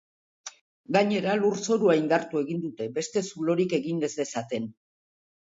Gainera, 0.95 1.35
lurzorua 1.43 1.97
indartu 1.99 2.41
egin 2.47 2.65
dute, 2.65 2.89
beste 2.97 3.25
zulorik 3.35 3.77
egin 3.81 4.03
ez 4.09 4.13
dezaten. 4.19 4.69